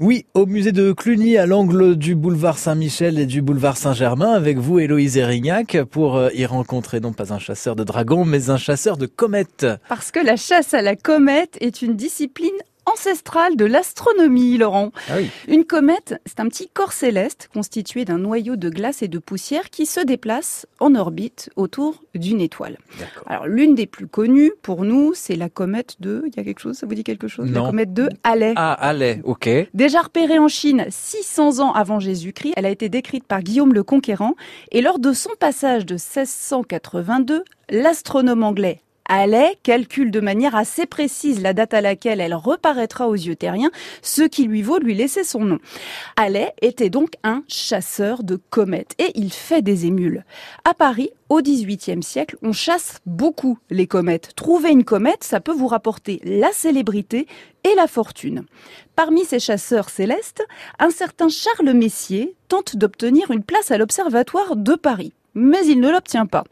Oui, 0.00 0.26
au 0.34 0.44
musée 0.44 0.72
de 0.72 0.90
Cluny, 0.90 1.36
à 1.36 1.46
l'angle 1.46 1.94
du 1.94 2.16
boulevard 2.16 2.58
Saint-Michel 2.58 3.16
et 3.16 3.26
du 3.26 3.42
boulevard 3.42 3.76
Saint-Germain, 3.76 4.32
avec 4.32 4.58
vous, 4.58 4.80
Héloïse 4.80 5.16
Erignac, 5.16 5.78
pour 5.88 6.16
euh, 6.16 6.30
y 6.34 6.44
rencontrer 6.46 6.98
non 6.98 7.12
pas 7.12 7.32
un 7.32 7.38
chasseur 7.38 7.76
de 7.76 7.84
dragons, 7.84 8.24
mais 8.24 8.50
un 8.50 8.56
chasseur 8.56 8.96
de 8.96 9.06
comètes. 9.06 9.68
Parce 9.88 10.10
que 10.10 10.18
la 10.18 10.34
chasse 10.34 10.74
à 10.74 10.82
la 10.82 10.96
comète 10.96 11.56
est 11.60 11.80
une 11.80 11.94
discipline 11.94 12.50
ancestrale 12.86 13.56
de 13.56 13.64
l'astronomie, 13.64 14.56
Laurent. 14.58 14.92
Ah 15.08 15.14
oui. 15.16 15.30
Une 15.48 15.64
comète, 15.64 16.20
c'est 16.26 16.40
un 16.40 16.48
petit 16.48 16.68
corps 16.68 16.92
céleste 16.92 17.48
constitué 17.52 18.04
d'un 18.04 18.18
noyau 18.18 18.56
de 18.56 18.68
glace 18.68 19.02
et 19.02 19.08
de 19.08 19.18
poussière 19.18 19.70
qui 19.70 19.86
se 19.86 20.00
déplace 20.00 20.66
en 20.80 20.94
orbite 20.94 21.50
autour 21.56 22.02
d'une 22.14 22.40
étoile. 22.40 22.78
Alors, 23.26 23.46
l'une 23.46 23.74
des 23.74 23.86
plus 23.86 24.06
connues 24.06 24.52
pour 24.62 24.84
nous, 24.84 25.12
c'est 25.14 25.36
la 25.36 25.48
comète 25.48 25.96
de... 26.00 26.22
Il 26.26 26.36
y 26.36 26.40
a 26.40 26.44
quelque 26.44 26.60
chose 26.60 26.76
Ça 26.76 26.86
vous 26.86 26.94
dit 26.94 27.04
quelque 27.04 27.28
chose? 27.28 27.50
Non. 27.50 27.62
La 27.62 27.70
comète 27.70 27.94
de 27.94 28.08
Halley. 28.22 28.52
Ah, 28.56 28.72
allez, 28.74 29.20
ok. 29.24 29.48
Déjà 29.74 30.02
repérée 30.02 30.38
en 30.38 30.48
Chine 30.48 30.86
600 30.88 31.60
ans 31.60 31.72
avant 31.72 32.00
Jésus-Christ, 32.00 32.54
elle 32.56 32.66
a 32.66 32.70
été 32.70 32.88
décrite 32.88 33.24
par 33.24 33.42
Guillaume 33.42 33.74
le 33.74 33.82
Conquérant 33.82 34.34
et 34.70 34.80
lors 34.80 34.98
de 34.98 35.12
son 35.12 35.30
passage 35.38 35.86
de 35.86 35.94
1682, 35.94 37.44
l'astronome 37.70 38.42
anglais 38.42 38.80
Halley 39.08 39.58
calcule 39.62 40.10
de 40.10 40.20
manière 40.20 40.54
assez 40.54 40.86
précise 40.86 41.42
la 41.42 41.52
date 41.52 41.74
à 41.74 41.80
laquelle 41.80 42.20
elle 42.20 42.34
reparaîtra 42.34 43.08
aux 43.08 43.14
yeux 43.14 43.36
terriens, 43.36 43.70
ce 44.02 44.22
qui 44.22 44.44
lui 44.44 44.62
vaut 44.62 44.78
lui 44.78 44.94
laisser 44.94 45.24
son 45.24 45.40
nom. 45.40 45.58
Halley 46.16 46.52
était 46.62 46.90
donc 46.90 47.10
un 47.22 47.42
chasseur 47.48 48.22
de 48.22 48.40
comètes 48.50 48.94
et 48.98 49.12
il 49.14 49.32
fait 49.32 49.62
des 49.62 49.86
émules. 49.86 50.24
À 50.64 50.74
Paris, 50.74 51.10
au 51.28 51.42
XVIIIe 51.42 52.02
siècle, 52.02 52.36
on 52.42 52.52
chasse 52.52 53.00
beaucoup 53.06 53.58
les 53.70 53.86
comètes. 53.86 54.34
Trouver 54.36 54.70
une 54.70 54.84
comète, 54.84 55.24
ça 55.24 55.40
peut 55.40 55.52
vous 55.52 55.68
rapporter 55.68 56.20
la 56.24 56.52
célébrité 56.52 57.26
et 57.64 57.74
la 57.74 57.86
fortune. 57.86 58.44
Parmi 58.96 59.24
ces 59.24 59.38
chasseurs 59.38 59.90
célestes, 59.90 60.46
un 60.78 60.90
certain 60.90 61.28
Charles 61.28 61.74
Messier 61.74 62.36
tente 62.48 62.76
d'obtenir 62.76 63.30
une 63.30 63.42
place 63.42 63.70
à 63.70 63.78
l'Observatoire 63.78 64.56
de 64.56 64.74
Paris. 64.74 65.12
Mais 65.34 65.66
il 65.66 65.80
ne 65.80 65.90
l'obtient 65.90 66.26
pas. 66.26 66.44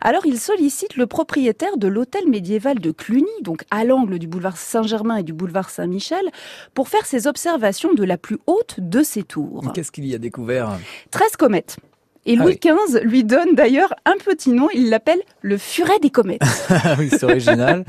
Alors 0.00 0.26
il 0.26 0.38
sollicite 0.38 0.96
le 0.96 1.06
propriétaire 1.06 1.76
de 1.76 1.88
l'hôtel 1.88 2.28
médiéval 2.28 2.78
de 2.78 2.90
Cluny, 2.90 3.30
donc 3.42 3.64
à 3.70 3.84
l'angle 3.84 4.18
du 4.18 4.26
boulevard 4.26 4.56
Saint-Germain 4.56 5.16
et 5.16 5.22
du 5.22 5.32
boulevard 5.32 5.70
Saint-Michel, 5.70 6.30
pour 6.74 6.88
faire 6.88 7.06
ses 7.06 7.26
observations 7.26 7.94
de 7.94 8.04
la 8.04 8.18
plus 8.18 8.38
haute 8.46 8.76
de 8.78 9.02
ses 9.02 9.22
tours. 9.22 9.72
Qu'est-ce 9.74 9.92
qu'il 9.92 10.06
y 10.06 10.14
a 10.14 10.18
découvert? 10.18 10.78
13 11.10 11.36
comètes. 11.36 11.76
Et 12.26 12.36
Ah 12.38 12.42
Louis 12.42 12.58
XV 12.58 13.00
lui 13.02 13.24
donne 13.24 13.54
d'ailleurs 13.54 13.94
un 14.06 14.16
petit 14.16 14.50
nom, 14.50 14.68
il 14.72 14.88
l'appelle 14.88 15.20
le 15.42 15.58
furet 15.58 15.98
des 16.00 16.10
comètes. 16.10 16.42
Ah 16.70 16.96
oui, 16.98 17.08
c'est 17.10 17.24
original. 17.24 17.84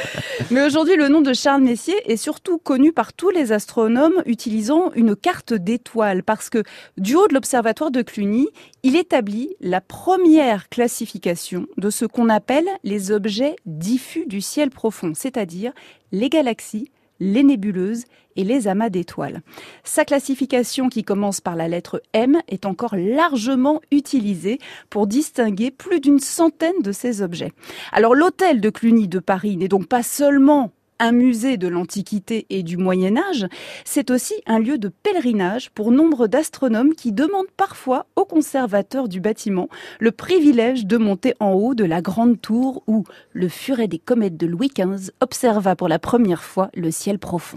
Mais 0.50 0.64
aujourd'hui, 0.64 0.96
le 0.96 1.08
nom 1.08 1.20
de 1.20 1.32
Charles 1.32 1.62
Messier 1.62 1.94
est 2.10 2.16
surtout 2.16 2.58
connu 2.58 2.92
par 2.92 3.12
tous 3.12 3.30
les 3.30 3.52
astronomes 3.52 4.22
utilisant 4.26 4.92
une 4.94 5.16
carte 5.16 5.52
d'étoiles 5.52 6.22
parce 6.22 6.48
que 6.48 6.62
du 6.96 7.16
haut 7.16 7.26
de 7.26 7.34
l'observatoire 7.34 7.90
de 7.90 8.02
Cluny, 8.02 8.48
il 8.82 8.96
établit 8.96 9.54
la 9.60 9.80
première 9.80 10.68
classification 10.68 11.66
de 11.76 11.90
ce 11.90 12.04
qu'on 12.04 12.28
appelle 12.28 12.68
les 12.84 13.10
objets 13.10 13.56
diffus 13.66 14.26
du 14.26 14.40
ciel 14.40 14.70
profond, 14.70 15.12
c'est-à-dire 15.14 15.72
les 16.12 16.30
galaxies, 16.30 16.90
les 17.20 17.42
nébuleuses 17.42 18.04
et 18.36 18.44
les 18.44 18.68
amas 18.68 18.88
d'étoiles. 18.88 19.42
Sa 19.82 20.04
classification, 20.04 20.88
qui 20.88 21.02
commence 21.02 21.40
par 21.40 21.56
la 21.56 21.68
lettre 21.68 22.00
M, 22.12 22.40
est 22.48 22.66
encore 22.66 22.94
largement 22.96 23.80
utilisée 23.90 24.58
pour 24.90 25.06
distinguer 25.06 25.70
plus 25.70 26.00
d'une 26.00 26.20
centaine 26.20 26.80
de 26.82 26.92
ces 26.92 27.20
objets. 27.20 27.52
Alors 27.92 28.14
l'hôtel 28.14 28.60
de 28.60 28.70
Cluny 28.70 29.08
de 29.08 29.18
Paris 29.18 29.56
n'est 29.56 29.68
donc 29.68 29.88
pas 29.88 30.02
seulement 30.04 30.72
un 31.00 31.12
musée 31.12 31.56
de 31.56 31.68
l'Antiquité 31.68 32.46
et 32.50 32.62
du 32.62 32.76
Moyen 32.76 33.16
Âge, 33.16 33.46
c'est 33.84 34.10
aussi 34.10 34.34
un 34.46 34.58
lieu 34.58 34.78
de 34.78 34.88
pèlerinage 34.88 35.70
pour 35.70 35.90
nombre 35.90 36.26
d'astronomes 36.26 36.94
qui 36.94 37.12
demandent 37.12 37.50
parfois 37.56 38.06
aux 38.16 38.24
conservateurs 38.24 39.08
du 39.08 39.20
bâtiment 39.20 39.68
le 40.00 40.12
privilège 40.12 40.86
de 40.86 40.96
monter 40.96 41.34
en 41.40 41.52
haut 41.52 41.74
de 41.74 41.84
la 41.84 42.02
grande 42.02 42.40
tour 42.40 42.82
où 42.86 43.04
le 43.32 43.48
furet 43.48 43.88
des 43.88 43.98
comètes 43.98 44.36
de 44.36 44.46
Louis 44.46 44.70
XV 44.76 45.10
observa 45.20 45.76
pour 45.76 45.88
la 45.88 45.98
première 45.98 46.42
fois 46.42 46.70
le 46.74 46.90
ciel 46.90 47.18
profond. 47.18 47.56